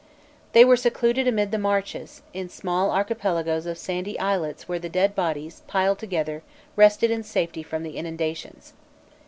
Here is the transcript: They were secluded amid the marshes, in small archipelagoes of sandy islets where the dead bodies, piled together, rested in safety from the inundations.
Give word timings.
They 0.53 0.65
were 0.65 0.77
secluded 0.77 1.27
amid 1.27 1.51
the 1.51 1.59
marshes, 1.59 2.23
in 2.33 2.49
small 2.49 2.89
archipelagoes 2.89 3.67
of 3.67 3.77
sandy 3.77 4.19
islets 4.19 4.67
where 4.67 4.79
the 4.79 4.89
dead 4.89 5.13
bodies, 5.13 5.61
piled 5.67 5.99
together, 5.99 6.41
rested 6.75 7.11
in 7.11 7.21
safety 7.21 7.61
from 7.61 7.83
the 7.83 7.95
inundations. 7.97 8.73